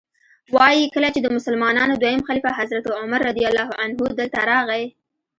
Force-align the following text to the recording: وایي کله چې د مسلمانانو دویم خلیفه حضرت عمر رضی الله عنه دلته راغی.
وایي 0.55 0.85
کله 0.95 1.09
چې 1.15 1.19
د 1.21 1.27
مسلمانانو 1.37 1.99
دویم 2.01 2.21
خلیفه 2.27 2.51
حضرت 2.59 2.85
عمر 3.01 3.19
رضی 3.29 3.43
الله 3.49 3.69
عنه 3.81 3.93
دلته 4.19 4.39
راغی. 4.51 4.85